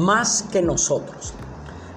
más 0.00 0.44
que 0.50 0.62
nosotros. 0.62 1.34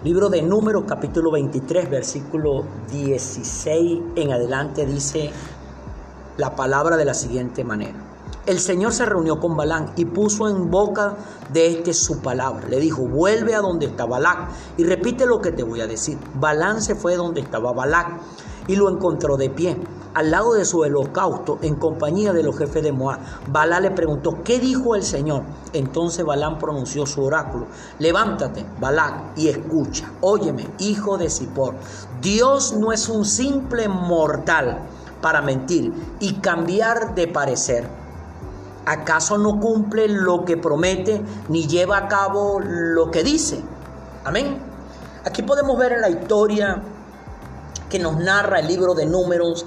Libro 0.03 0.27
de 0.27 0.41
Números 0.41 0.83
capítulo 0.85 1.31
23 1.31 1.89
versículo 1.89 2.65
16 2.91 4.01
en 4.17 4.33
adelante 4.33 4.85
dice 4.85 5.31
la 6.35 6.53
palabra 6.53 6.97
de 6.97 7.05
la 7.05 7.13
siguiente 7.13 7.63
manera. 7.63 7.97
El 8.45 8.59
Señor 8.59 8.91
se 8.91 9.05
reunió 9.05 9.39
con 9.39 9.55
Balán 9.55 9.93
y 9.95 10.03
puso 10.03 10.49
en 10.49 10.69
boca 10.69 11.15
de 11.53 11.67
este 11.67 11.93
su 11.93 12.19
palabra. 12.19 12.67
Le 12.67 12.81
dijo, 12.81 13.03
vuelve 13.03 13.55
a 13.55 13.61
donde 13.61 13.85
está 13.85 14.03
Balac 14.03 14.49
y 14.75 14.83
repite 14.83 15.25
lo 15.25 15.39
que 15.39 15.53
te 15.53 15.63
voy 15.63 15.79
a 15.79 15.87
decir. 15.87 16.17
Balán 16.35 16.81
se 16.81 16.95
fue 16.95 17.15
donde 17.15 17.39
estaba 17.39 17.71
Balac 17.71 18.19
y 18.67 18.75
lo 18.75 18.89
encontró 18.89 19.37
de 19.37 19.49
pie, 19.49 19.77
al 20.13 20.31
lado 20.31 20.53
de 20.53 20.65
su 20.65 20.79
holocausto, 20.79 21.59
en 21.61 21.75
compañía 21.75 22.33
de 22.33 22.43
los 22.43 22.57
jefes 22.57 22.83
de 22.83 22.91
Moab. 22.91 23.19
Balá 23.47 23.79
le 23.79 23.91
preguntó, 23.91 24.43
¿qué 24.43 24.59
dijo 24.59 24.95
el 24.95 25.03
Señor? 25.03 25.43
Entonces 25.73 26.25
Balán 26.25 26.59
pronunció 26.59 27.05
su 27.05 27.23
oráculo. 27.23 27.67
Levántate, 27.99 28.65
Balac, 28.79 29.37
y 29.37 29.49
escucha. 29.49 30.11
Óyeme, 30.21 30.67
hijo 30.79 31.17
de 31.17 31.29
Zippor. 31.29 31.75
Dios 32.21 32.73
no 32.73 32.91
es 32.91 33.09
un 33.09 33.25
simple 33.25 33.87
mortal 33.87 34.79
para 35.21 35.41
mentir 35.41 35.93
y 36.19 36.35
cambiar 36.35 37.15
de 37.15 37.27
parecer 37.27 38.03
¿Acaso 38.85 39.37
no 39.37 39.61
cumple 39.61 40.09
lo 40.09 40.43
que 40.43 40.57
promete 40.57 41.21
ni 41.47 41.67
lleva 41.67 41.97
a 41.97 42.07
cabo 42.09 42.59
lo 42.59 43.11
que 43.11 43.23
dice? 43.23 43.61
Amén. 44.25 44.61
Aquí 45.23 45.41
podemos 45.41 45.77
ver 45.77 45.93
en 45.93 46.01
la 46.01 46.09
historia 46.09 46.81
que 47.89 47.97
nos 47.97 48.17
narra 48.17 48.59
el 48.59 48.67
libro 48.67 48.93
de 48.93 49.05
números 49.05 49.65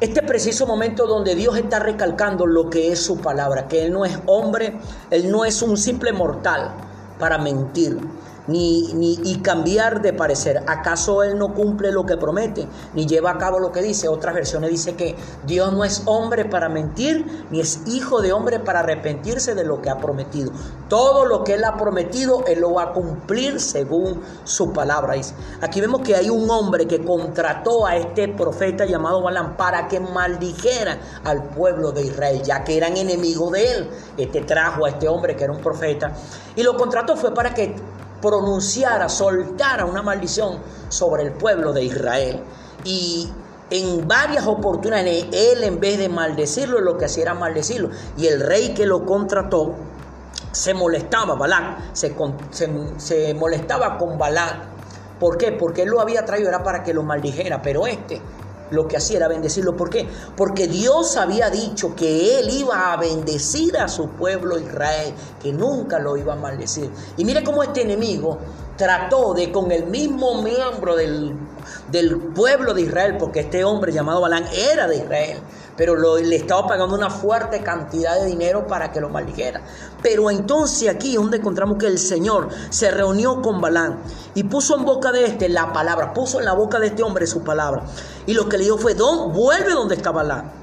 este 0.00 0.22
preciso 0.22 0.66
momento 0.66 1.06
donde 1.06 1.34
Dios 1.34 1.56
está 1.58 1.78
recalcando 1.78 2.46
lo 2.46 2.70
que 2.70 2.90
es 2.92 3.00
su 3.00 3.18
palabra, 3.18 3.68
que 3.68 3.84
Él 3.84 3.92
no 3.92 4.04
es 4.04 4.18
hombre, 4.26 4.78
Él 5.10 5.30
no 5.30 5.44
es 5.44 5.60
un 5.60 5.76
simple 5.76 6.12
mortal 6.12 6.72
para 7.18 7.36
mentir 7.36 7.98
ni, 8.46 8.92
ni, 8.94 9.18
y 9.24 9.38
cambiar 9.38 10.02
de 10.02 10.12
parecer. 10.12 10.62
¿Acaso 10.66 11.22
Él 11.22 11.38
no 11.38 11.54
cumple 11.54 11.92
lo 11.92 12.06
que 12.06 12.16
promete, 12.16 12.66
ni 12.94 13.06
lleva 13.06 13.32
a 13.32 13.38
cabo 13.38 13.58
lo 13.58 13.72
que 13.72 13.82
dice? 13.82 14.08
Otras 14.08 14.34
versiones 14.34 14.70
dice 14.70 14.94
que 14.94 15.16
Dios 15.46 15.72
no 15.72 15.84
es 15.84 16.02
hombre 16.06 16.44
para 16.44 16.68
mentir, 16.68 17.46
ni 17.50 17.60
es 17.60 17.80
hijo 17.86 18.20
de 18.20 18.32
hombre 18.32 18.60
para 18.60 18.80
arrepentirse 18.80 19.54
de 19.54 19.64
lo 19.64 19.80
que 19.82 19.90
ha 19.90 19.98
prometido. 19.98 20.52
Todo 20.88 21.24
lo 21.24 21.44
que 21.44 21.54
Él 21.54 21.64
ha 21.64 21.76
prometido, 21.76 22.44
Él 22.46 22.60
lo 22.60 22.74
va 22.74 22.84
a 22.84 22.92
cumplir 22.92 23.60
según 23.60 24.20
su 24.44 24.72
palabra. 24.72 25.14
Aquí 25.60 25.80
vemos 25.80 26.02
que 26.02 26.14
hay 26.14 26.30
un 26.30 26.48
hombre 26.50 26.86
que 26.86 27.04
contrató 27.04 27.86
a 27.86 27.96
este 27.96 28.28
profeta 28.28 28.84
llamado 28.84 29.22
Balaam 29.22 29.56
para 29.56 29.88
que 29.88 30.00
maldijera 30.00 30.98
al 31.24 31.42
pueblo 31.44 31.92
de 31.92 32.02
Israel, 32.02 32.42
ya 32.42 32.64
que 32.64 32.76
eran 32.76 32.96
enemigos 32.96 33.52
de 33.52 33.72
él. 33.72 33.90
Este 34.16 34.42
trajo 34.42 34.84
a 34.84 34.90
este 34.90 35.08
hombre 35.08 35.36
que 35.36 35.44
era 35.44 35.52
un 35.52 35.60
profeta 35.60 36.12
y 36.56 36.62
lo 36.62 36.76
contrató 36.76 37.16
fue 37.16 37.32
para 37.34 37.54
que 37.54 37.74
pronunciara, 38.20 39.08
soltara 39.08 39.84
una 39.84 40.02
maldición 40.02 40.58
sobre 40.88 41.22
el 41.24 41.32
pueblo 41.32 41.72
de 41.72 41.84
Israel. 41.84 42.42
Y 42.84 43.30
en 43.70 44.06
varias 44.08 44.46
oportunidades 44.46 45.26
él 45.32 45.62
en 45.62 45.80
vez 45.80 45.98
de 45.98 46.08
maldecirlo, 46.08 46.80
lo 46.80 46.98
que 46.98 47.06
hacía 47.06 47.24
era 47.24 47.34
maldecirlo. 47.34 47.90
Y 48.16 48.26
el 48.26 48.40
rey 48.40 48.74
que 48.74 48.86
lo 48.86 49.06
contrató 49.06 49.74
se 50.52 50.74
molestaba, 50.74 51.34
Balán, 51.34 51.90
se, 51.92 52.14
se, 52.98 53.34
molestaba 53.34 53.98
con 53.98 54.18
Balán. 54.18 54.62
¿Por 55.18 55.36
qué? 55.36 55.52
Porque 55.52 55.82
él 55.82 55.90
lo 55.90 56.00
había 56.00 56.24
traído, 56.24 56.48
era 56.48 56.62
para 56.62 56.82
que 56.82 56.94
lo 56.94 57.02
maldijera, 57.02 57.62
pero 57.62 57.86
este 57.86 58.20
lo 58.70 58.86
que 58.88 58.96
hacía 58.96 59.18
era 59.18 59.28
bendecirlo. 59.28 59.76
¿Por 59.76 59.90
qué? 59.90 60.08
Porque 60.36 60.66
Dios 60.66 61.16
había 61.16 61.50
dicho 61.50 61.94
que 61.94 62.38
Él 62.38 62.50
iba 62.50 62.92
a 62.92 62.96
bendecir 62.96 63.76
a 63.76 63.88
su 63.88 64.10
pueblo 64.10 64.58
Israel, 64.58 65.14
que 65.42 65.52
nunca 65.52 65.98
lo 65.98 66.16
iba 66.16 66.32
a 66.32 66.36
maldecir. 66.36 66.90
Y 67.16 67.24
mire 67.24 67.42
cómo 67.42 67.62
este 67.62 67.82
enemigo 67.82 68.38
trató 68.80 69.34
de 69.34 69.52
con 69.52 69.70
el 69.72 69.84
mismo 69.84 70.40
miembro 70.40 70.96
del, 70.96 71.36
del 71.90 72.16
pueblo 72.16 72.72
de 72.72 72.80
Israel, 72.80 73.18
porque 73.18 73.40
este 73.40 73.62
hombre 73.62 73.92
llamado 73.92 74.22
Balán 74.22 74.46
era 74.54 74.88
de 74.88 74.96
Israel, 74.96 75.38
pero 75.76 76.16
le 76.16 76.34
estaba 76.34 76.66
pagando 76.66 76.96
una 76.96 77.10
fuerte 77.10 77.62
cantidad 77.62 78.18
de 78.18 78.24
dinero 78.24 78.66
para 78.66 78.90
que 78.90 79.02
lo 79.02 79.10
maldijera. 79.10 79.60
Pero 80.02 80.30
entonces 80.30 80.88
aquí 80.88 81.10
es 81.10 81.16
donde 81.16 81.36
encontramos 81.36 81.76
que 81.76 81.88
el 81.88 81.98
Señor 81.98 82.48
se 82.70 82.90
reunió 82.90 83.42
con 83.42 83.60
Balán 83.60 83.98
y 84.34 84.44
puso 84.44 84.78
en 84.78 84.86
boca 84.86 85.12
de 85.12 85.26
este 85.26 85.50
la 85.50 85.74
palabra, 85.74 86.14
puso 86.14 86.38
en 86.38 86.46
la 86.46 86.54
boca 86.54 86.78
de 86.78 86.86
este 86.86 87.02
hombre 87.02 87.26
su 87.26 87.44
palabra. 87.44 87.82
Y 88.24 88.32
lo 88.32 88.48
que 88.48 88.56
le 88.56 88.64
dijo 88.64 88.78
fue, 88.78 88.94
Don, 88.94 89.34
vuelve 89.34 89.72
donde 89.74 89.96
está 89.96 90.10
Balán 90.10 90.59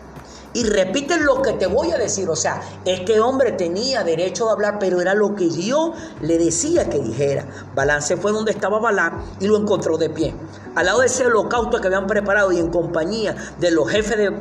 y 0.57 0.63
repite 0.63 1.19
lo 1.19 1.43
que 1.43 1.53
te 1.53 1.67
voy 1.67 1.91
a 1.91 1.99
decir. 1.99 2.27
O 2.31 2.35
sea, 2.35 2.59
este 2.83 3.19
hombre 3.19 3.51
tenía 3.51 4.03
derecho 4.03 4.47
de 4.47 4.53
hablar, 4.53 4.79
pero 4.79 4.99
era 4.99 5.13
lo 5.13 5.35
que 5.35 5.45
Dios 5.45 5.91
le 6.19 6.39
decía 6.39 6.89
que 6.89 6.97
dijera. 6.97 7.45
Balán 7.75 8.01
se 8.01 8.17
fue 8.17 8.31
donde 8.31 8.53
estaba 8.53 8.79
Balán 8.79 9.21
y 9.39 9.45
lo 9.45 9.55
encontró 9.55 9.99
de 9.99 10.09
pie. 10.09 10.33
Al 10.73 10.87
lado 10.87 11.01
de 11.01 11.05
ese 11.05 11.27
holocausto 11.27 11.79
que 11.79 11.85
habían 11.85 12.07
preparado 12.07 12.51
y 12.51 12.57
en 12.57 12.71
compañía 12.71 13.35
de 13.59 13.69
los 13.69 13.87
jefes 13.87 14.31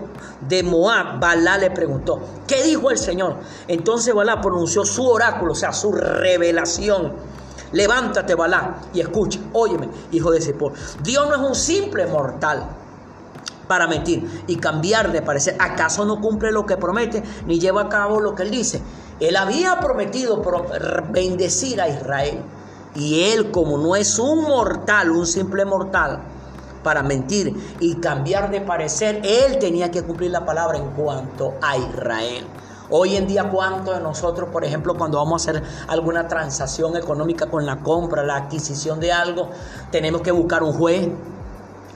de, 0.41 0.63
Moab, 0.63 1.21
Balán 1.21 1.61
le 1.61 1.71
preguntó, 1.71 2.19
¿qué 2.47 2.63
dijo 2.63 2.91
el 2.91 2.97
Señor? 2.97 3.37
Entonces 3.69 4.15
Balán 4.15 4.41
pronunció 4.41 4.87
su 4.87 5.07
oráculo, 5.07 5.53
o 5.53 5.55
sea, 5.55 5.75
su 5.75 5.93
revelación. 5.93 7.13
Levántate, 7.73 8.35
Balán, 8.35 8.77
y 8.95 9.01
escucha, 9.01 9.39
óyeme, 9.53 9.91
hijo 10.13 10.31
de 10.31 10.41
Zippor. 10.41 10.73
Dios 11.03 11.29
no 11.29 11.35
es 11.35 11.43
un 11.43 11.55
simple 11.55 12.07
mortal 12.07 12.86
para 13.69 13.87
mentir 13.87 14.45
y 14.47 14.57
cambiar 14.57 15.13
de 15.13 15.23
parecer. 15.23 15.57
¿Acaso 15.59 16.05
no 16.05 16.21
cumple 16.21 16.53
lo 16.53 16.67
que 16.67 16.77
promete 16.77 17.23
ni 17.47 17.59
lleva 17.59 17.83
a 17.83 17.89
cabo 17.89 18.21
lo 18.21 18.35
que 18.35 18.43
él 18.43 18.51
dice? 18.51 18.83
Él 19.21 19.37
había 19.37 19.81
prometido 19.81 20.43
bendecir 21.11 21.81
a 21.81 21.89
Israel. 21.89 22.43
Y 22.95 23.25
él, 23.33 23.51
como 23.51 23.77
no 23.77 23.95
es 23.95 24.19
un 24.19 24.43
mortal, 24.43 25.11
un 25.11 25.27
simple 25.27 25.65
mortal, 25.65 26.21
para 26.83 27.03
mentir 27.03 27.77
y 27.81 27.97
cambiar 27.97 28.51
de 28.51 28.61
parecer, 28.61 29.21
él 29.25 29.59
tenía 29.59 29.91
que 29.91 30.03
cumplir 30.03 30.31
la 30.31 30.45
palabra 30.45 30.79
en 30.79 30.91
cuanto 30.91 31.55
a 31.61 31.77
Israel. 31.77 32.47
Hoy 32.89 33.17
en 33.17 33.27
día, 33.27 33.51
¿cuántos 33.51 33.97
de 33.97 34.01
nosotros, 34.01 34.49
por 34.51 34.65
ejemplo, 34.65 34.95
cuando 34.95 35.19
vamos 35.19 35.45
a 35.47 35.51
hacer 35.51 35.63
alguna 35.89 36.29
transacción 36.29 36.97
económica 36.97 37.47
con 37.47 37.67
la 37.67 37.79
compra, 37.81 38.23
la 38.23 38.37
adquisición 38.37 39.01
de 39.01 39.13
algo, 39.13 39.51
tenemos 39.91 40.23
que 40.23 40.31
buscar 40.31 40.63
un 40.63 40.73
juez, 40.73 41.09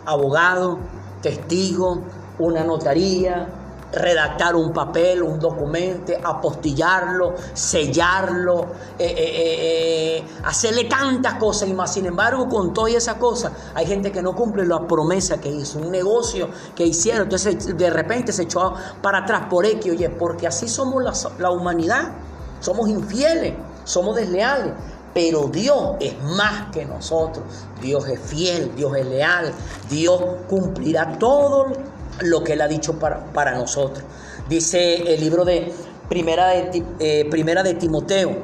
abogado, 0.04 0.80
testigo, 1.20 2.02
una 2.38 2.64
notaría, 2.64 3.48
redactar 3.92 4.54
un 4.54 4.72
papel, 4.72 5.22
un 5.22 5.38
documento, 5.38 6.12
apostillarlo, 6.22 7.34
sellarlo, 7.52 8.66
eh, 8.98 9.06
eh, 9.06 10.18
eh, 10.18 10.24
hacerle 10.44 10.84
tantas 10.84 11.34
cosas 11.34 11.68
y 11.68 11.74
más. 11.74 11.92
Sin 11.92 12.06
embargo, 12.06 12.48
con 12.48 12.72
todas 12.72 12.94
esas 12.94 13.16
cosas, 13.16 13.52
hay 13.74 13.86
gente 13.86 14.12
que 14.12 14.22
no 14.22 14.34
cumple 14.34 14.64
la 14.64 14.86
promesa 14.86 15.40
que 15.40 15.48
hizo, 15.48 15.78
un 15.78 15.90
negocio 15.90 16.48
que 16.74 16.86
hicieron. 16.86 17.22
Entonces, 17.22 17.76
de 17.76 17.90
repente 17.90 18.32
se 18.32 18.42
echó 18.42 18.74
para 19.02 19.18
atrás 19.18 19.46
por 19.50 19.66
X, 19.66 19.92
oye, 19.92 20.08
porque 20.10 20.46
así 20.46 20.68
somos 20.68 21.02
la, 21.02 21.12
la 21.38 21.50
humanidad. 21.50 22.12
Somos 22.60 22.88
infieles, 22.90 23.54
somos 23.84 24.16
desleales. 24.16 24.74
Pero 25.12 25.48
Dios 25.48 25.96
es 26.00 26.20
más 26.22 26.70
que 26.72 26.84
nosotros. 26.84 27.44
Dios 27.80 28.08
es 28.08 28.20
fiel, 28.20 28.72
Dios 28.76 28.96
es 28.96 29.06
leal. 29.06 29.52
Dios 29.88 30.22
cumplirá 30.48 31.18
todo 31.18 31.72
lo 32.20 32.44
que 32.44 32.52
Él 32.52 32.60
ha 32.60 32.68
dicho 32.68 32.98
para, 32.98 33.54
nosotros. 33.56 34.04
Dice 34.48 35.14
el 35.14 35.20
libro 35.20 35.44
de 35.44 35.72
Primera 36.08 36.48
de, 36.48 36.84
eh, 36.98 37.26
Primera 37.30 37.62
de 37.62 37.74
Timoteo, 37.74 38.36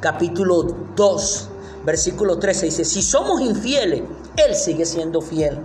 capítulo 0.00 0.62
2, 0.96 1.48
versículo 1.84 2.38
13. 2.38 2.66
Dice, 2.66 2.84
si 2.84 3.02
somos 3.02 3.40
infieles, 3.40 4.02
Él 4.36 4.54
sigue 4.54 4.84
siendo 4.84 5.20
fiel, 5.20 5.58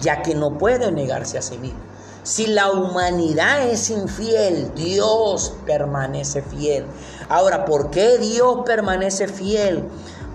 ya 0.00 0.22
que 0.22 0.34
no 0.34 0.58
puede 0.58 0.90
negarse 0.92 1.38
a 1.38 1.42
sí 1.42 1.58
mismo. 1.58 1.91
Si 2.24 2.46
la 2.46 2.70
humanidad 2.70 3.66
es 3.66 3.90
infiel, 3.90 4.72
Dios 4.76 5.54
permanece 5.66 6.40
fiel. 6.40 6.86
Ahora, 7.28 7.64
¿por 7.64 7.90
qué 7.90 8.16
Dios 8.18 8.60
permanece 8.64 9.26
fiel? 9.26 9.88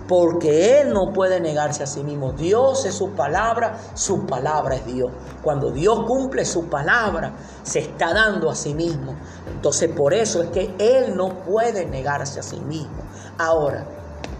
Porque 0.06 0.82
Él 0.82 0.92
no 0.92 1.14
puede 1.14 1.40
negarse 1.40 1.82
a 1.82 1.86
sí 1.86 2.02
mismo. 2.02 2.32
Dios 2.32 2.84
es 2.84 2.94
su 2.94 3.12
palabra, 3.12 3.78
su 3.94 4.26
palabra 4.26 4.76
es 4.76 4.84
Dios. 4.84 5.10
Cuando 5.42 5.70
Dios 5.70 6.04
cumple 6.06 6.44
su 6.44 6.66
palabra, 6.66 7.32
se 7.62 7.78
está 7.78 8.12
dando 8.12 8.50
a 8.50 8.54
sí 8.54 8.74
mismo. 8.74 9.14
Entonces, 9.50 9.90
por 9.90 10.12
eso 10.12 10.42
es 10.42 10.50
que 10.50 10.74
Él 10.78 11.16
no 11.16 11.38
puede 11.38 11.86
negarse 11.86 12.40
a 12.40 12.42
sí 12.42 12.60
mismo. 12.60 13.02
Ahora, 13.38 13.86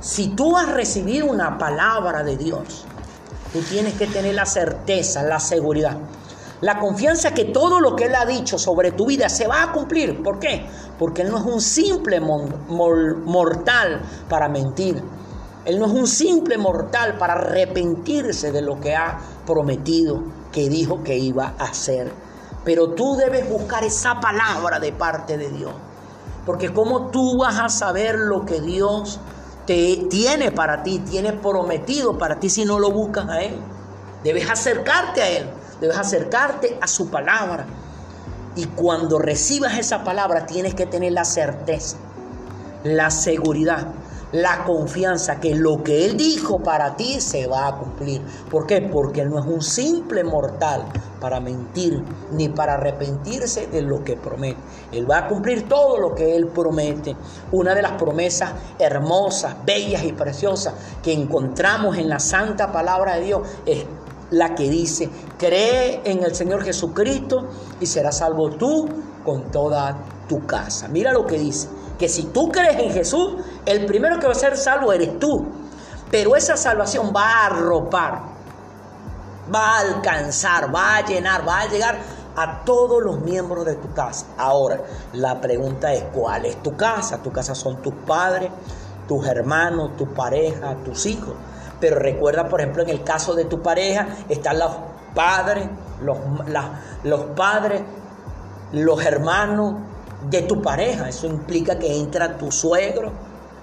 si 0.00 0.28
tú 0.28 0.54
has 0.54 0.70
recibido 0.70 1.24
una 1.24 1.56
palabra 1.56 2.22
de 2.22 2.36
Dios, 2.36 2.84
tú 3.54 3.60
tienes 3.62 3.94
que 3.94 4.06
tener 4.06 4.34
la 4.34 4.44
certeza, 4.44 5.22
la 5.22 5.40
seguridad 5.40 5.96
la 6.60 6.78
confianza 6.78 7.32
que 7.32 7.44
todo 7.44 7.80
lo 7.80 7.94
que 7.94 8.06
Él 8.06 8.14
ha 8.14 8.26
dicho 8.26 8.58
sobre 8.58 8.92
tu 8.92 9.06
vida 9.06 9.28
se 9.28 9.46
va 9.46 9.62
a 9.62 9.72
cumplir. 9.72 10.22
¿Por 10.22 10.38
qué? 10.38 10.66
Porque 10.98 11.22
Él 11.22 11.30
no 11.30 11.38
es 11.38 11.44
un 11.44 11.60
simple 11.60 12.20
mortal 12.20 14.02
para 14.28 14.48
mentir. 14.48 15.02
Él 15.64 15.78
no 15.78 15.86
es 15.86 15.92
un 15.92 16.06
simple 16.06 16.58
mortal 16.58 17.16
para 17.18 17.34
arrepentirse 17.34 18.50
de 18.50 18.62
lo 18.62 18.80
que 18.80 18.96
ha 18.96 19.18
prometido, 19.46 20.22
que 20.50 20.68
dijo 20.68 21.02
que 21.04 21.16
iba 21.16 21.54
a 21.58 21.64
hacer. 21.64 22.10
Pero 22.64 22.90
tú 22.90 23.16
debes 23.16 23.48
buscar 23.48 23.84
esa 23.84 24.18
palabra 24.18 24.80
de 24.80 24.92
parte 24.92 25.36
de 25.36 25.50
Dios. 25.50 25.72
Porque 26.44 26.72
¿cómo 26.72 27.08
tú 27.08 27.38
vas 27.38 27.58
a 27.58 27.68
saber 27.68 28.16
lo 28.16 28.44
que 28.44 28.60
Dios 28.60 29.20
te 29.66 30.06
tiene 30.08 30.50
para 30.50 30.82
ti, 30.82 30.98
tiene 31.00 31.34
prometido 31.34 32.16
para 32.16 32.40
ti 32.40 32.48
si 32.48 32.64
no 32.64 32.78
lo 32.78 32.90
buscas 32.90 33.28
a 33.28 33.42
Él? 33.42 33.60
Debes 34.22 34.50
acercarte 34.50 35.22
a 35.22 35.28
Él, 35.28 35.50
debes 35.80 35.96
acercarte 35.96 36.78
a 36.80 36.86
su 36.86 37.10
palabra. 37.10 37.66
Y 38.56 38.66
cuando 38.66 39.18
recibas 39.18 39.78
esa 39.78 40.02
palabra 40.02 40.46
tienes 40.46 40.74
que 40.74 40.86
tener 40.86 41.12
la 41.12 41.24
certeza, 41.24 41.96
la 42.82 43.10
seguridad, 43.10 43.86
la 44.32 44.64
confianza 44.64 45.40
que 45.40 45.54
lo 45.54 45.82
que 45.82 46.04
Él 46.04 46.16
dijo 46.16 46.62
para 46.62 46.96
ti 46.96 47.20
se 47.20 47.46
va 47.46 47.68
a 47.68 47.76
cumplir. 47.76 48.20
¿Por 48.50 48.66
qué? 48.66 48.82
Porque 48.82 49.22
Él 49.22 49.30
no 49.30 49.38
es 49.38 49.46
un 49.46 49.62
simple 49.62 50.22
mortal 50.24 50.84
para 51.20 51.40
mentir 51.40 52.02
ni 52.32 52.48
para 52.48 52.74
arrepentirse 52.74 53.66
de 53.68 53.82
lo 53.82 54.04
que 54.04 54.16
promete. 54.16 54.60
Él 54.92 55.10
va 55.10 55.18
a 55.18 55.28
cumplir 55.28 55.68
todo 55.68 55.98
lo 55.98 56.14
que 56.14 56.36
Él 56.36 56.48
promete. 56.48 57.16
Una 57.52 57.74
de 57.74 57.82
las 57.82 57.92
promesas 57.92 58.52
hermosas, 58.78 59.54
bellas 59.64 60.04
y 60.04 60.12
preciosas 60.12 60.74
que 61.02 61.12
encontramos 61.12 61.96
en 61.96 62.08
la 62.08 62.18
santa 62.18 62.70
palabra 62.70 63.16
de 63.16 63.24
Dios 63.24 63.48
es 63.64 63.84
la 64.30 64.54
que 64.54 64.68
dice, 64.68 65.10
cree 65.38 66.02
en 66.04 66.22
el 66.22 66.34
Señor 66.34 66.64
Jesucristo 66.64 67.48
y 67.80 67.86
serás 67.86 68.18
salvo 68.18 68.50
tú 68.50 68.88
con 69.24 69.50
toda 69.50 69.96
tu 70.28 70.46
casa. 70.46 70.88
Mira 70.88 71.12
lo 71.12 71.26
que 71.26 71.38
dice, 71.38 71.68
que 71.98 72.08
si 72.08 72.24
tú 72.24 72.50
crees 72.50 72.78
en 72.78 72.92
Jesús, 72.92 73.34
el 73.66 73.86
primero 73.86 74.18
que 74.18 74.26
va 74.26 74.32
a 74.32 74.36
ser 74.36 74.56
salvo 74.56 74.92
eres 74.92 75.18
tú. 75.18 75.46
Pero 76.10 76.36
esa 76.36 76.56
salvación 76.56 77.12
va 77.14 77.24
a 77.24 77.46
arropar, 77.46 78.20
va 79.54 79.76
a 79.76 79.80
alcanzar, 79.80 80.74
va 80.74 80.96
a 80.96 81.06
llenar, 81.06 81.46
va 81.46 81.60
a 81.60 81.68
llegar 81.68 81.98
a 82.36 82.64
todos 82.64 83.02
los 83.02 83.20
miembros 83.20 83.66
de 83.66 83.74
tu 83.74 83.92
casa. 83.92 84.26
Ahora, 84.38 84.80
la 85.12 85.40
pregunta 85.40 85.92
es, 85.92 86.04
¿cuál 86.14 86.46
es 86.46 86.62
tu 86.62 86.76
casa? 86.76 87.18
Tu 87.18 87.32
casa 87.32 87.54
son 87.54 87.82
tus 87.82 87.92
padres, 88.06 88.50
tus 89.08 89.26
hermanos, 89.26 89.96
tu 89.96 90.06
pareja, 90.14 90.76
tus 90.84 91.04
hijos. 91.06 91.34
Pero 91.80 91.98
recuerda, 91.98 92.48
por 92.48 92.60
ejemplo, 92.60 92.82
en 92.82 92.88
el 92.88 93.04
caso 93.04 93.34
de 93.34 93.44
tu 93.44 93.62
pareja, 93.62 94.08
están 94.28 94.58
los 94.58 94.72
padres, 95.14 95.68
los, 96.02 96.18
los 97.04 97.20
padres, 97.36 97.82
los 98.72 99.04
hermanos 99.04 99.74
de 100.28 100.42
tu 100.42 100.60
pareja. 100.60 101.08
Eso 101.08 101.26
implica 101.26 101.78
que 101.78 101.94
entra 101.96 102.36
tu 102.36 102.50
suegro, 102.50 103.12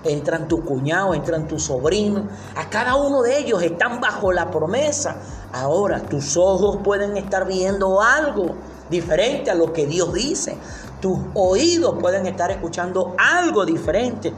entran 0.04 0.48
tu 0.48 0.64
cuñado, 0.64 1.14
entran 1.14 1.48
tus 1.48 1.64
sobrinos. 1.64 2.24
A 2.56 2.70
cada 2.70 2.96
uno 2.96 3.22
de 3.22 3.38
ellos 3.38 3.62
están 3.62 4.00
bajo 4.00 4.32
la 4.32 4.50
promesa. 4.50 5.18
Ahora 5.52 6.00
tus 6.02 6.38
ojos 6.38 6.80
pueden 6.84 7.18
estar 7.18 7.46
viendo 7.46 8.02
algo 8.02 8.56
diferente 8.90 9.52
a 9.52 9.56
lo 9.56 9.74
que 9.74 9.86
Dios 9.86 10.14
dice. 10.14 10.58
Tus 11.02 11.20
oídos 11.34 11.96
pueden 12.00 12.26
estar 12.26 12.50
escuchando 12.50 13.16
algo 13.18 13.66
diferente 13.66 14.34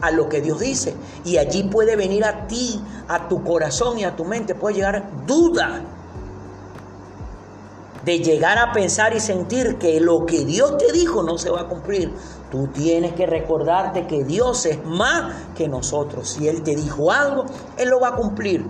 a 0.00 0.10
lo 0.10 0.28
que 0.28 0.40
Dios 0.40 0.60
dice. 0.60 0.94
Y 1.24 1.38
allí 1.38 1.64
puede 1.64 1.96
venir 1.96 2.24
a 2.24 2.46
ti, 2.46 2.80
a 3.08 3.28
tu 3.28 3.42
corazón 3.44 3.98
y 3.98 4.04
a 4.04 4.16
tu 4.16 4.24
mente, 4.24 4.54
puede 4.54 4.76
llegar 4.76 5.04
duda 5.26 5.82
de 8.06 8.20
llegar 8.20 8.56
a 8.56 8.72
pensar 8.72 9.16
y 9.16 9.20
sentir 9.20 9.78
que 9.78 10.00
lo 10.00 10.26
que 10.26 10.44
Dios 10.44 10.78
te 10.78 10.92
dijo 10.92 11.24
no 11.24 11.38
se 11.38 11.50
va 11.50 11.62
a 11.62 11.68
cumplir. 11.68 12.12
Tú 12.52 12.68
tienes 12.68 13.14
que 13.14 13.26
recordarte 13.26 14.06
que 14.06 14.22
Dios 14.22 14.64
es 14.64 14.84
más 14.84 15.34
que 15.56 15.66
nosotros. 15.66 16.28
Si 16.28 16.46
Él 16.46 16.62
te 16.62 16.76
dijo 16.76 17.10
algo, 17.10 17.46
Él 17.76 17.88
lo 17.88 17.98
va 17.98 18.10
a 18.10 18.14
cumplir. 18.14 18.64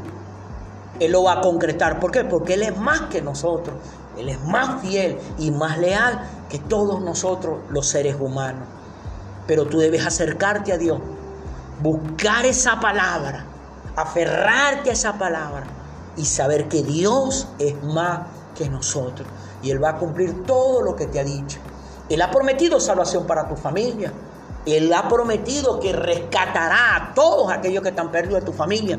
Él 1.00 1.12
lo 1.12 1.24
va 1.24 1.34
a 1.34 1.40
concretar. 1.42 2.00
¿Por 2.00 2.12
qué? 2.12 2.24
Porque 2.24 2.54
Él 2.54 2.62
es 2.62 2.78
más 2.78 3.02
que 3.02 3.20
nosotros. 3.20 3.76
Él 4.16 4.30
es 4.30 4.42
más 4.44 4.80
fiel 4.80 5.18
y 5.38 5.50
más 5.50 5.76
leal 5.76 6.18
que 6.48 6.58
todos 6.58 7.02
nosotros 7.02 7.58
los 7.68 7.86
seres 7.86 8.16
humanos. 8.18 8.66
Pero 9.46 9.66
tú 9.66 9.78
debes 9.78 10.06
acercarte 10.06 10.72
a 10.72 10.78
Dios 10.78 10.98
buscar 11.80 12.46
esa 12.46 12.80
palabra, 12.80 13.44
aferrarte 13.94 14.90
a 14.90 14.92
esa 14.92 15.14
palabra 15.14 15.66
y 16.16 16.24
saber 16.24 16.68
que 16.68 16.82
Dios 16.82 17.48
es 17.58 17.82
más 17.82 18.20
que 18.56 18.68
nosotros. 18.68 19.28
Y 19.62 19.70
Él 19.70 19.82
va 19.82 19.90
a 19.90 19.98
cumplir 19.98 20.44
todo 20.44 20.82
lo 20.82 20.96
que 20.96 21.06
te 21.06 21.20
ha 21.20 21.24
dicho. 21.24 21.58
Él 22.08 22.22
ha 22.22 22.30
prometido 22.30 22.80
salvación 22.80 23.26
para 23.26 23.48
tu 23.48 23.56
familia. 23.56 24.12
Él 24.64 24.92
ha 24.92 25.08
prometido 25.08 25.78
que 25.80 25.92
rescatará 25.92 26.96
a 26.96 27.14
todos 27.14 27.52
aquellos 27.52 27.82
que 27.82 27.90
están 27.90 28.10
perdidos 28.10 28.40
de 28.40 28.46
tu 28.46 28.52
familia. 28.52 28.98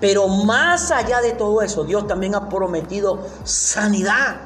Pero 0.00 0.26
más 0.28 0.90
allá 0.90 1.20
de 1.20 1.32
todo 1.32 1.62
eso, 1.62 1.84
Dios 1.84 2.06
también 2.06 2.34
ha 2.34 2.48
prometido 2.48 3.20
sanidad. 3.44 4.36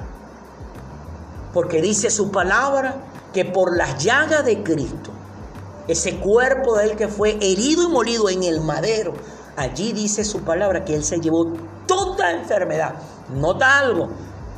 Porque 1.53 1.81
dice 1.81 2.11
su 2.11 2.31
palabra 2.31 2.97
que 3.33 3.45
por 3.45 3.77
las 3.77 4.03
llagas 4.03 4.45
de 4.45 4.63
Cristo 4.63 5.11
ese 5.89 6.17
cuerpo 6.17 6.77
de 6.77 6.85
él 6.85 6.97
que 6.97 7.09
fue 7.09 7.37
herido 7.41 7.85
y 7.85 7.89
molido 7.89 8.29
en 8.29 8.43
el 8.43 8.61
madero. 8.61 9.15
Allí 9.57 9.93
dice 9.93 10.25
su 10.25 10.43
palabra 10.43 10.85
que 10.85 10.95
él 10.95 11.05
se 11.05 11.21
llevó 11.21 11.53
toda 11.87 12.33
enfermedad. 12.33 12.95
Nota 13.35 13.79
algo, 13.79 14.09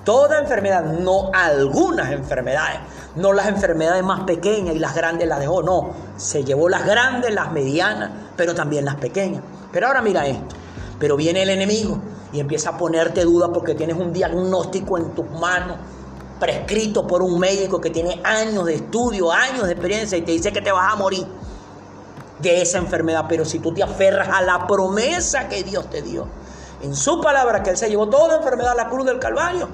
toda 0.04 0.40
enfermedad, 0.40 0.84
no 0.84 1.30
algunas 1.32 2.10
enfermedades. 2.12 2.80
No 3.14 3.32
las 3.32 3.48
enfermedades 3.48 4.02
más 4.02 4.20
pequeñas 4.20 4.75
y 4.75 4.78
las 4.78 4.94
grandes 4.94 5.28
las 5.28 5.40
dejó, 5.40 5.62
no. 5.62 5.90
Se 6.16 6.44
llevó 6.44 6.69
las 6.69 6.84
grandes, 6.84 7.32
las 7.32 7.52
medianas, 7.52 8.10
pero 8.36 8.54
también 8.54 8.84
las 8.84 8.96
pequeñas. 8.96 9.42
Pero 9.72 9.86
ahora 9.86 10.02
mira 10.02 10.26
esto. 10.26 10.56
Pero 10.98 11.16
viene 11.16 11.42
el 11.42 11.50
enemigo 11.50 11.98
y 12.32 12.40
empieza 12.40 12.70
a 12.70 12.78
ponerte 12.78 13.24
duda 13.24 13.52
porque 13.52 13.74
tienes 13.74 13.96
un 13.96 14.12
diagnóstico 14.12 14.98
en 14.98 15.14
tus 15.14 15.28
manos 15.31 15.76
prescrito 16.38 17.06
por 17.06 17.23
un 17.23 17.38
médico 17.38 17.81
que 17.81 17.90
tiene 17.90 18.20
años 18.25 18.64
de 18.67 18.75
estudio, 18.75 19.32
años 19.32 19.67
de 19.67 19.73
experiencia 19.73 20.17
y 20.19 20.23
te 20.23 20.32
dice 20.32 20.52
que 20.52 20.61
te 20.61 20.73
vas 20.73 20.93
a 20.93 20.96
morir 20.96 21.26
de 22.40 22.62
esa 22.62 22.79
enfermedad. 22.79 23.26
Pero 23.29 23.44
si 23.44 23.58
tú 23.58 23.73
te 23.73 23.82
aferras 23.82 24.29
a 24.29 24.43
la 24.43 24.67
promesa 24.67 25.49
que 25.49 25.62
Dios 25.62 25.90
te 25.90 26.02
dio, 26.02 26.26
en 26.82 26.94
su 26.94 27.20
palabra 27.20 27.62
que 27.62 27.70
Él 27.70 27.76
se 27.76 27.88
llevó 27.88 28.08
toda 28.08 28.37
enfermedad 28.37 28.73
a 28.73 28.76
la 28.76 28.88
cruz 28.88 29.05
del 29.06 29.19
Calvario, 29.19 29.69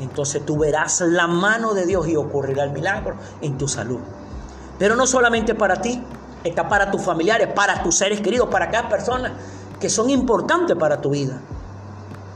entonces 0.00 0.44
tú 0.44 0.58
verás 0.58 1.00
la 1.02 1.26
mano 1.26 1.74
de 1.74 1.86
Dios 1.86 2.08
y 2.08 2.16
ocurrirá 2.16 2.64
el 2.64 2.70
milagro 2.70 3.16
en 3.40 3.58
tu 3.58 3.68
salud. 3.68 4.00
Pero 4.78 4.96
no 4.96 5.06
solamente 5.06 5.54
para 5.54 5.80
ti, 5.80 6.02
está 6.42 6.68
para 6.68 6.90
tus 6.90 7.02
familiares, 7.02 7.48
para 7.54 7.82
tus 7.82 7.98
seres 7.98 8.20
queridos, 8.20 8.48
para 8.48 8.70
cada 8.70 8.88
persona 8.88 9.34
que 9.78 9.90
son 9.90 10.10
importantes 10.10 10.76
para 10.76 11.00
tu 11.00 11.10
vida. 11.10 11.40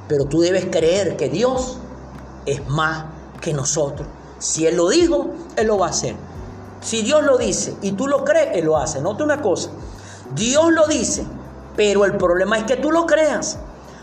Pero 0.09 0.27
tú 0.27 0.41
debes 0.41 0.67
creer 0.67 1.17
que 1.17 1.29
Dios 1.29 1.79
es 2.45 2.67
más 2.69 3.16
que 3.47 3.55
nosotros. 3.55 4.09
Si 4.41 4.67
Él 4.67 4.77
lo 4.77 4.89
dijo, 4.89 5.31
Él 5.55 5.69
lo 5.69 5.79
va 5.79 5.87
a 5.87 5.91
hacer. 5.91 6.17
Si 6.81 7.03
Dios 7.03 7.23
lo 7.23 7.39
dice 7.39 7.77
y 7.81 7.93
tú 7.93 8.09
lo 8.09 8.25
crees, 8.25 8.57
Él 8.57 8.65
lo 8.65 8.77
hace. 8.77 9.01
Nota 9.01 9.23
una 9.23 9.41
cosa, 9.41 9.71
Dios 10.35 10.73
lo 10.73 10.89
dice, 10.89 11.25
pero 11.77 12.05
el 12.05 12.17
problema 12.17 12.59
es 12.59 12.65
que 12.65 12.77
tú 12.77 12.91
lo 12.91 13.07
creas. 13.07 13.57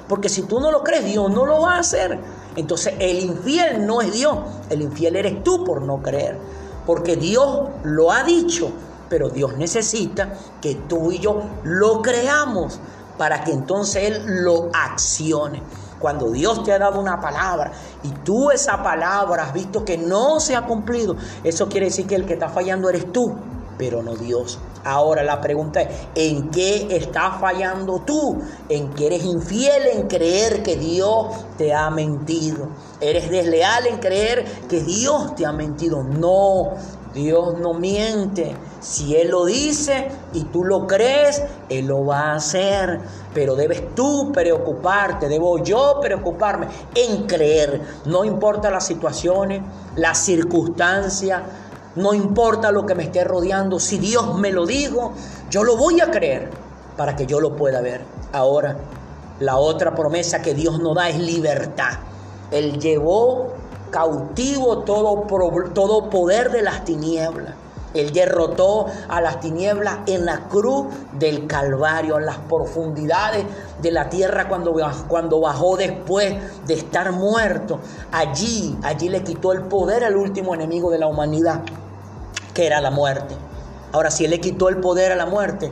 Porque 0.07 0.29
si 0.29 0.43
tú 0.43 0.61
no 0.61 0.71
lo 0.71 0.81
crees, 0.81 1.03
Dios 1.03 1.29
no 1.29 1.45
lo 1.45 1.61
va 1.61 1.75
a 1.75 1.79
hacer. 1.79 2.17
Entonces 2.55 2.93
el 2.99 3.19
infiel 3.19 3.85
no 3.85 4.01
es 4.01 4.13
Dios, 4.13 4.37
el 4.69 4.81
infiel 4.81 5.17
eres 5.17 5.43
tú 5.43 5.65
por 5.65 5.81
no 5.81 6.01
creer. 6.01 6.37
Porque 6.85 7.17
Dios 7.17 7.67
lo 7.83 8.13
ha 8.13 8.23
dicho, 8.23 8.71
pero 9.09 9.29
Dios 9.29 9.57
necesita 9.57 10.35
que 10.61 10.75
tú 10.87 11.11
y 11.11 11.19
yo 11.19 11.41
lo 11.65 12.01
creamos 12.01 12.79
para 13.17 13.43
que 13.43 13.51
entonces 13.51 14.03
Él 14.03 14.23
lo 14.43 14.69
accione. 14.73 15.61
Cuando 16.03 16.31
Dios 16.31 16.65
te 16.65 16.73
ha 16.73 16.79
dado 16.79 16.99
una 16.99 17.21
palabra 17.21 17.71
y 18.03 18.09
tú 18.25 18.51
esa 18.51 18.83
palabra 18.83 19.43
has 19.43 19.53
visto 19.53 19.85
que 19.85 19.97
no 19.97 20.41
se 20.41 20.53
ha 20.53 20.63
cumplido, 20.63 21.15
eso 21.45 21.69
quiere 21.69 21.85
decir 21.85 22.05
que 22.05 22.15
el 22.15 22.25
que 22.25 22.33
está 22.33 22.49
fallando 22.49 22.89
eres 22.89 23.13
tú, 23.13 23.33
pero 23.77 24.03
no 24.03 24.13
Dios. 24.13 24.59
Ahora 24.83 25.23
la 25.23 25.39
pregunta 25.39 25.81
es, 25.81 25.87
¿en 26.15 26.51
qué 26.51 26.93
estás 26.93 27.39
fallando 27.39 28.01
tú? 28.05 28.41
¿En 28.67 28.89
que 28.89 29.05
eres 29.05 29.23
infiel 29.23 29.87
en 29.93 30.09
creer 30.09 30.61
que 30.61 30.75
Dios 30.75 31.27
te 31.57 31.73
ha 31.73 31.89
mentido? 31.89 32.67
¿Eres 32.99 33.29
desleal 33.29 33.87
en 33.87 33.99
creer 33.99 34.43
que 34.67 34.81
Dios 34.81 35.35
te 35.35 35.45
ha 35.45 35.53
mentido? 35.53 36.03
No, 36.03 36.71
Dios 37.13 37.59
no 37.59 37.73
miente. 37.73 38.55
Si 38.79 39.15
Él 39.15 39.29
lo 39.29 39.45
dice 39.45 40.09
y 40.33 40.45
tú 40.45 40.63
lo 40.63 40.87
crees, 40.87 41.43
Él 41.69 41.87
lo 41.87 42.05
va 42.05 42.31
a 42.31 42.35
hacer. 42.35 42.99
Pero 43.33 43.55
debes 43.55 43.93
tú 43.95 44.31
preocuparte, 44.33 45.27
debo 45.27 45.63
yo 45.63 45.99
preocuparme 46.01 46.67
en 46.95 47.27
creer. 47.27 47.81
No 48.05 48.25
importa 48.25 48.71
las 48.71 48.85
situaciones, 48.85 49.61
las 49.95 50.17
circunstancias, 50.19 51.41
no 51.95 52.13
importa 52.13 52.71
lo 52.71 52.85
que 52.85 52.95
me 52.95 53.03
esté 53.03 53.23
rodeando. 53.23 53.79
Si 53.79 53.99
Dios 53.99 54.37
me 54.37 54.51
lo 54.51 54.65
dijo, 54.65 55.13
yo 55.49 55.63
lo 55.63 55.77
voy 55.77 56.01
a 56.01 56.09
creer 56.09 56.49
para 56.97 57.15
que 57.15 57.25
yo 57.25 57.39
lo 57.39 57.55
pueda 57.55 57.81
ver. 57.81 58.01
Ahora, 58.31 58.77
la 59.39 59.57
otra 59.57 59.93
promesa 59.93 60.41
que 60.41 60.53
Dios 60.53 60.79
nos 60.79 60.95
da 60.95 61.09
es 61.09 61.19
libertad. 61.19 61.99
Él 62.51 62.79
llevó 62.79 63.53
cautivo 63.93 64.79
todo, 64.79 65.27
todo 65.73 66.09
poder 66.09 66.51
de 66.51 66.63
las 66.63 66.83
tinieblas. 66.83 67.53
Él 67.93 68.11
derrotó 68.11 68.87
a 69.07 69.21
las 69.21 69.39
tinieblas 69.39 69.99
en 70.07 70.25
la 70.25 70.49
cruz 70.49 70.87
del 71.11 71.45
Calvario, 71.45 72.17
en 72.17 72.25
las 72.25 72.39
profundidades 72.39 73.45
de 73.83 73.91
la 73.91 74.09
tierra 74.09 74.47
cuando, 74.49 74.75
cuando 75.07 75.39
bajó 75.39 75.77
después 75.77 76.33
de 76.65 76.73
estar 76.73 77.11
muerto. 77.11 77.79
Allí, 78.11 78.75
allí 78.81 79.09
le 79.09 79.23
quitó 79.23 79.53
el 79.53 79.61
poder 79.61 80.03
al 80.03 80.17
último 80.17 80.55
enemigo 80.55 80.89
de 80.89 80.97
la 80.97 81.05
humanidad, 81.05 81.61
que 82.55 82.65
era 82.65 82.81
la 82.81 82.89
muerte. 82.89 83.35
Ahora, 83.91 84.09
si 84.09 84.25
Él 84.25 84.31
le 84.31 84.41
quitó 84.41 84.69
el 84.69 84.77
poder 84.77 85.11
a 85.11 85.15
la 85.15 85.27
muerte, 85.27 85.71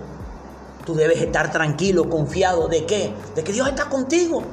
tú 0.86 0.94
debes 0.94 1.20
estar 1.22 1.52
tranquilo, 1.52 2.08
confiado. 2.08 2.68
¿De 2.68 2.86
qué? 2.86 3.12
De 3.34 3.44
que 3.44 3.52
Dios 3.52 3.68
está 3.68 3.86
contigo. 3.86 4.44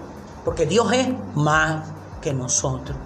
Porque 0.42 0.64
Dios 0.64 0.90
es 0.94 1.08
más 1.34 1.84
que 2.22 2.32
nosotros. 2.32 2.96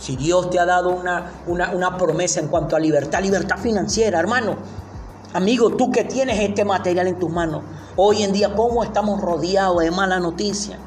Si 0.00 0.16
Dios 0.16 0.48
te 0.48 0.58
ha 0.58 0.64
dado 0.64 0.88
una, 0.88 1.30
una, 1.46 1.96
promesa 1.98 2.40
en 2.40 2.48
cuanto 2.48 2.74
a 2.74 2.80
libertad, 2.80 3.20
libertad 3.20 3.58
financiera, 3.58 4.18
hermano, 4.18 4.56
amigo, 5.34 5.76
tú 5.76 5.92
que 5.92 6.04
tienes 6.04 6.40
este 6.40 6.64
material 6.64 7.06
en 7.06 7.18
tus 7.18 7.30
manos, 7.30 7.62
hoy 7.96 8.22
en 8.22 8.32
día, 8.32 8.54
¿cómo 8.54 8.82
estamos 8.82 9.20
rodeados 9.20 9.82
de 9.82 9.90
mala 9.90 10.18
noticia? 10.18 10.78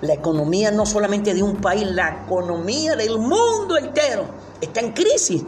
La 0.00 0.14
economía 0.14 0.72
no 0.72 0.84
solamente 0.84 1.32
de 1.32 1.44
un 1.44 1.56
país, 1.56 1.86
la 1.86 2.24
economía 2.24 2.96
del 2.96 3.18
mundo 3.18 3.78
entero 3.78 4.24
está 4.60 4.80
en 4.80 4.92
crisis. 4.92 5.44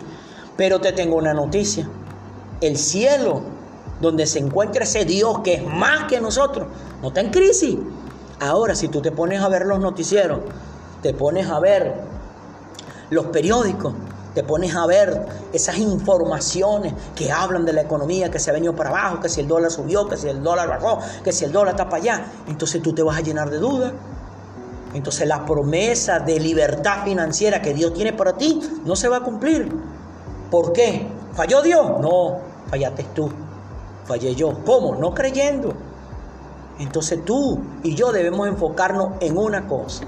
Pero 0.57 0.81
te 0.81 0.93
tengo 0.93 1.17
una 1.17 1.35
noticia. 1.35 1.89
El 2.61 2.77
cielo, 2.79 3.43
donde 4.01 4.27
se 4.27 4.39
encuentra 4.39 4.85
ese 4.85 5.05
Dios 5.05 5.41
que 5.41 5.55
es 5.55 5.65
más 5.65 6.05
que 6.05 6.21
nosotros, 6.21 6.69
no 7.03 7.09
está 7.09 7.21
en 7.21 7.31
crisis. 7.31 7.77
Ahora, 8.41 8.77
si 8.77 8.87
tú 8.89 9.03
te 9.03 9.11
pones 9.11 9.43
a 9.43 9.49
ver 9.49 9.67
los 9.67 9.81
noticieros, 9.81 10.41
te 11.03 11.13
pones 11.15 11.49
a 11.49 11.59
ver 11.59 12.18
los 13.11 13.27
periódicos, 13.27 13.95
te 14.35 14.45
pones 14.45 14.75
a 14.77 14.87
ver 14.87 15.27
esas 15.53 15.79
informaciones 15.79 16.95
que 17.17 17.33
hablan 17.33 17.65
de 17.65 17.73
la 17.73 17.83
economía, 17.83 18.31
que 18.31 18.39
se 18.39 18.51
ha 18.51 18.53
venido 18.53 18.77
para 18.77 18.91
abajo, 18.91 19.21
que 19.21 19.29
si 19.29 19.41
el 19.41 19.49
dólar 19.49 19.71
subió, 19.71 20.09
que 20.09 20.17
si 20.17 20.29
el 20.29 20.43
dólar 20.43 20.69
bajó, 20.69 21.01
que 21.25 21.33
si 21.33 21.45
el 21.45 21.53
dólar 21.53 21.75
está 21.75 21.89
para 21.89 22.03
allá, 22.03 22.25
entonces 22.47 22.83
tú 22.83 22.93
te 22.93 23.03
vas 23.03 23.19
a 23.19 23.21
llenar 23.21 23.51
de 23.51 23.59
dudas. 23.59 23.93
Entonces 24.95 25.27
la 25.27 25.45
promesa 25.45 26.21
de 26.21 26.41
libertad 26.41 27.05
financiera 27.05 27.61
que 27.61 27.75
Dios 27.75 27.93
tiene 27.93 28.13
para 28.13 28.35
ti 28.35 28.61
no 28.85 28.97
se 28.97 29.09
va 29.09 29.19
a 29.19 29.21
cumplir. 29.21 29.71
¿Por 30.51 30.73
qué? 30.73 31.07
¿Falló 31.35 31.61
Dios? 31.63 32.01
No, 32.01 32.39
fallaste 32.71 33.07
tú. 33.15 33.31
Fallé 34.05 34.35
yo. 34.35 34.65
¿Cómo? 34.65 34.95
No 34.95 35.15
creyendo. 35.15 35.75
Entonces 36.79 37.25
tú 37.25 37.61
y 37.83 37.95
yo 37.95 38.13
debemos 38.13 38.47
enfocarnos 38.49 39.15
en 39.21 39.37
una 39.37 39.67
cosa. 39.67 40.05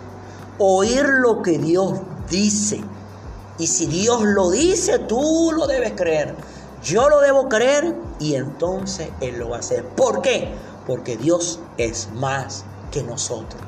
Oír 0.59 1.04
lo 1.04 1.42
que 1.42 1.59
Dios 1.59 1.95
dice. 2.30 2.80
Y 3.58 3.66
si 3.66 3.87
Dios 3.87 4.22
lo 4.22 4.50
dice, 4.50 5.00
tú 5.00 5.52
lo 5.54 5.66
debes 5.66 5.92
creer. 5.92 6.34
Yo 6.82 7.10
lo 7.10 7.20
debo 7.20 7.49
creer 7.49 7.94
y 8.18 8.37
entonces 8.37 9.10
Él 9.20 9.38
lo 9.38 9.50
va 9.50 9.56
a 9.56 9.60
hacer. 9.60 9.84
¿Por 9.84 10.22
qué? 10.22 10.54
Porque 10.87 11.18
Dios 11.18 11.60
es 11.76 12.08
más 12.14 12.64
que 12.90 13.02
nosotros 13.02 13.60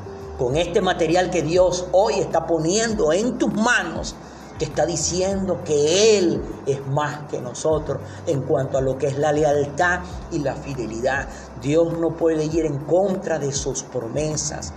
con 0.42 0.56
este 0.56 0.80
material 0.80 1.30
que 1.30 1.42
Dios 1.42 1.86
hoy 1.92 2.14
está 2.14 2.48
poniendo 2.48 3.12
en 3.12 3.38
tus 3.38 3.52
manos, 3.52 4.16
te 4.58 4.64
está 4.64 4.86
diciendo 4.86 5.62
que 5.64 6.18
Él 6.18 6.42
es 6.66 6.84
más 6.88 7.28
que 7.30 7.40
nosotros 7.40 7.98
en 8.26 8.42
cuanto 8.42 8.78
a 8.78 8.80
lo 8.80 8.98
que 8.98 9.06
es 9.06 9.18
la 9.18 9.30
lealtad 9.30 10.00
y 10.32 10.40
la 10.40 10.54
fidelidad. 10.54 11.28
Dios 11.60 11.96
no 11.96 12.16
puede 12.16 12.44
ir 12.46 12.66
en 12.66 12.78
contra 12.78 13.38
de 13.38 13.52
sus 13.52 13.84
promesas. 13.84 14.72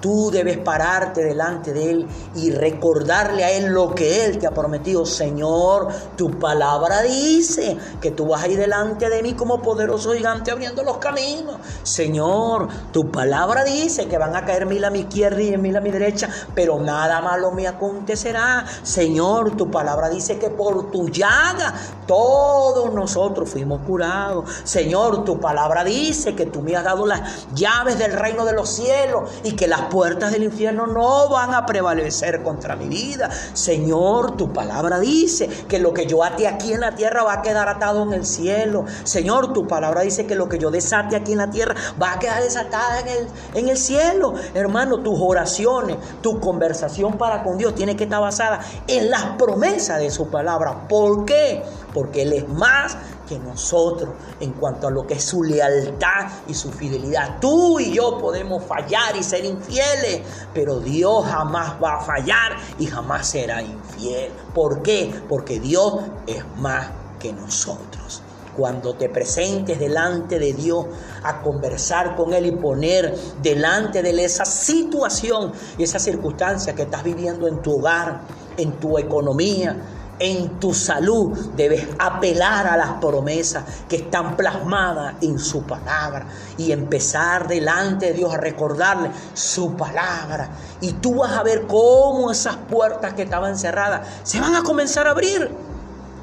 Tú 0.00 0.30
debes 0.30 0.58
pararte 0.58 1.22
delante 1.22 1.72
de 1.72 1.90
Él 1.90 2.06
y 2.34 2.50
recordarle 2.50 3.44
a 3.44 3.50
Él 3.50 3.66
lo 3.66 3.94
que 3.94 4.24
Él 4.24 4.38
te 4.38 4.46
ha 4.46 4.50
prometido. 4.50 5.04
Señor, 5.04 5.88
tu 6.16 6.38
palabra 6.38 7.02
dice 7.02 7.76
que 8.00 8.10
tú 8.10 8.26
vas 8.26 8.42
a 8.42 8.48
ir 8.48 8.58
delante 8.58 9.10
de 9.10 9.22
mí 9.22 9.34
como 9.34 9.60
poderoso 9.60 10.12
gigante 10.12 10.50
abriendo 10.50 10.82
los 10.82 10.98
caminos. 10.98 11.56
Señor, 11.82 12.68
tu 12.92 13.10
palabra 13.10 13.64
dice 13.64 14.08
que 14.08 14.16
van 14.16 14.34
a 14.34 14.44
caer 14.44 14.66
mil 14.66 14.84
a 14.84 14.90
mi 14.90 15.00
izquierda 15.00 15.42
y 15.42 15.56
mil 15.58 15.76
a 15.76 15.80
mi 15.80 15.90
derecha, 15.90 16.28
pero 16.54 16.78
nada 16.80 17.20
malo 17.20 17.50
me 17.52 17.66
acontecerá. 17.66 18.64
Señor, 18.82 19.56
tu 19.56 19.70
palabra 19.70 20.08
dice 20.08 20.38
que 20.38 20.48
por 20.50 20.90
tu 20.90 21.08
llaga 21.08 21.74
todos 22.06 22.92
nosotros 22.94 23.50
fuimos 23.50 23.82
curados. 23.82 24.48
Señor, 24.64 25.24
tu 25.24 25.38
palabra 25.38 25.84
dice 25.84 26.34
que 26.34 26.46
tú 26.46 26.62
me 26.62 26.76
has 26.76 26.84
dado 26.84 27.06
las 27.06 27.46
llaves 27.54 27.98
del 27.98 28.12
reino 28.12 28.44
de 28.44 28.52
los 28.52 28.68
cielos 28.70 29.30
y 29.44 29.52
que 29.52 29.68
las 29.68 29.89
puertas 29.90 30.32
del 30.32 30.44
infierno 30.44 30.86
no 30.86 31.28
van 31.28 31.52
a 31.52 31.66
prevalecer 31.66 32.42
contra 32.42 32.76
mi 32.76 32.88
vida. 32.88 33.28
Señor, 33.52 34.38
tu 34.38 34.52
palabra 34.52 34.98
dice 34.98 35.48
que 35.68 35.78
lo 35.78 35.92
que 35.92 36.06
yo 36.06 36.24
ate 36.24 36.48
aquí 36.48 36.72
en 36.72 36.80
la 36.80 36.94
tierra 36.94 37.22
va 37.22 37.34
a 37.34 37.42
quedar 37.42 37.68
atado 37.68 38.02
en 38.04 38.14
el 38.14 38.24
cielo. 38.24 38.86
Señor, 39.04 39.52
tu 39.52 39.66
palabra 39.66 40.00
dice 40.00 40.26
que 40.26 40.34
lo 40.34 40.48
que 40.48 40.58
yo 40.58 40.70
desate 40.70 41.16
aquí 41.16 41.32
en 41.32 41.38
la 41.38 41.50
tierra 41.50 41.74
va 42.00 42.14
a 42.14 42.18
quedar 42.18 42.42
desatada 42.42 43.00
en 43.00 43.08
el, 43.08 43.28
en 43.54 43.68
el 43.68 43.76
cielo. 43.76 44.32
Hermano, 44.54 45.00
tus 45.00 45.18
oraciones, 45.20 45.98
tu 46.22 46.40
conversación 46.40 47.18
para 47.18 47.42
con 47.42 47.58
Dios 47.58 47.74
tiene 47.74 47.96
que 47.96 48.04
estar 48.04 48.20
basada 48.20 48.60
en 48.86 49.10
las 49.10 49.24
promesas 49.36 49.98
de 49.98 50.10
su 50.10 50.30
palabra. 50.30 50.88
¿Por 50.88 51.24
qué? 51.24 51.62
Porque 51.92 52.22
Él 52.22 52.32
es 52.32 52.48
más 52.48 52.96
que 53.30 53.38
nosotros 53.38 54.10
en 54.40 54.54
cuanto 54.54 54.88
a 54.88 54.90
lo 54.90 55.06
que 55.06 55.14
es 55.14 55.22
su 55.22 55.44
lealtad 55.44 56.26
y 56.48 56.54
su 56.54 56.72
fidelidad. 56.72 57.38
Tú 57.40 57.78
y 57.78 57.92
yo 57.92 58.18
podemos 58.18 58.64
fallar 58.64 59.16
y 59.16 59.22
ser 59.22 59.44
infieles, 59.44 60.22
pero 60.52 60.80
Dios 60.80 61.24
jamás 61.26 61.76
va 61.80 61.98
a 61.98 62.00
fallar 62.00 62.56
y 62.80 62.86
jamás 62.86 63.28
será 63.28 63.62
infiel. 63.62 64.32
¿Por 64.52 64.82
qué? 64.82 65.14
Porque 65.28 65.60
Dios 65.60 66.00
es 66.26 66.42
más 66.56 66.88
que 67.20 67.32
nosotros. 67.32 68.20
Cuando 68.56 68.96
te 68.96 69.08
presentes 69.08 69.78
delante 69.78 70.40
de 70.40 70.52
Dios 70.52 70.86
a 71.22 71.40
conversar 71.40 72.16
con 72.16 72.34
Él 72.34 72.46
y 72.46 72.50
poner 72.56 73.16
delante 73.40 74.02
de 74.02 74.10
Él 74.10 74.18
esa 74.18 74.44
situación 74.44 75.52
y 75.78 75.84
esa 75.84 76.00
circunstancia 76.00 76.74
que 76.74 76.82
estás 76.82 77.04
viviendo 77.04 77.46
en 77.46 77.62
tu 77.62 77.78
hogar, 77.78 78.22
en 78.56 78.72
tu 78.80 78.98
economía, 78.98 79.76
en 80.20 80.60
tu 80.60 80.74
salud 80.74 81.36
debes 81.56 81.88
apelar 81.98 82.66
a 82.66 82.76
las 82.76 82.92
promesas 83.00 83.64
que 83.88 83.96
están 83.96 84.36
plasmadas 84.36 85.14
en 85.22 85.38
su 85.38 85.62
palabra 85.62 86.26
y 86.58 86.70
empezar 86.72 87.48
delante 87.48 88.06
de 88.06 88.12
Dios 88.12 88.32
a 88.32 88.36
recordarle 88.36 89.10
su 89.32 89.74
palabra. 89.74 90.50
Y 90.82 90.92
tú 90.92 91.16
vas 91.16 91.32
a 91.32 91.42
ver 91.42 91.66
cómo 91.66 92.30
esas 92.30 92.56
puertas 92.56 93.14
que 93.14 93.22
estaban 93.22 93.56
cerradas 93.58 94.06
se 94.22 94.40
van 94.40 94.54
a 94.54 94.62
comenzar 94.62 95.08
a 95.08 95.12
abrir. 95.12 95.50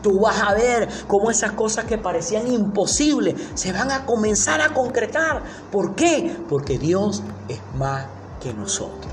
Tú 0.03 0.19
vas 0.21 0.41
a 0.41 0.53
ver 0.53 0.87
cómo 1.07 1.31
esas 1.31 1.53
cosas 1.53 1.85
que 1.85 1.97
parecían 1.97 2.47
imposibles 2.47 3.33
se 3.55 3.73
van 3.73 3.91
a 3.91 4.05
comenzar 4.05 4.61
a 4.61 4.73
concretar. 4.73 5.41
¿Por 5.71 5.95
qué? 5.95 6.37
Porque 6.47 6.77
Dios 6.77 7.23
es 7.49 7.59
más 7.75 8.05
que 8.39 8.53
nosotros. 8.53 9.06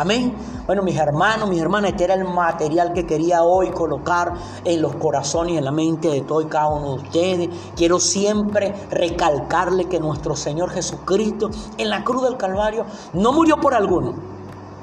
Amén. 0.00 0.32
Bueno, 0.64 0.82
mis 0.82 0.96
hermanos, 0.96 1.46
mis 1.50 1.60
hermanas, 1.60 1.90
este 1.90 2.04
era 2.04 2.14
el 2.14 2.24
material 2.24 2.94
que 2.94 3.04
quería 3.04 3.42
hoy 3.42 3.68
colocar 3.68 4.32
en 4.64 4.80
los 4.80 4.94
corazones 4.94 5.52
y 5.52 5.58
en 5.58 5.64
la 5.66 5.72
mente 5.72 6.08
de 6.08 6.22
todo 6.22 6.40
y 6.40 6.46
cada 6.46 6.68
uno 6.68 6.96
de 6.96 7.02
ustedes. 7.02 7.50
Quiero 7.76 8.00
siempre 8.00 8.74
recalcarle 8.90 9.84
que 9.90 10.00
nuestro 10.00 10.34
Señor 10.36 10.70
Jesucristo 10.70 11.50
en 11.76 11.90
la 11.90 12.02
cruz 12.02 12.22
del 12.22 12.38
Calvario 12.38 12.86
no 13.12 13.34
murió 13.34 13.58
por 13.58 13.74
alguno, 13.74 14.14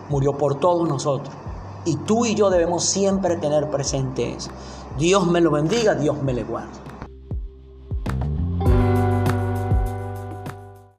murió 0.09 0.37
por 0.37 0.59
todos 0.59 0.87
nosotros. 0.87 1.33
Y 1.83 1.95
tú 1.95 2.27
y 2.27 2.35
yo 2.35 2.51
debemos 2.51 2.83
siempre 2.83 3.37
tener 3.37 3.71
presente 3.71 4.33
eso. 4.33 4.51
Dios 4.99 5.25
me 5.25 5.41
lo 5.41 5.49
bendiga, 5.49 5.95
Dios 5.95 6.21
me 6.21 6.33
le 6.33 6.43
guarde. 6.43 6.96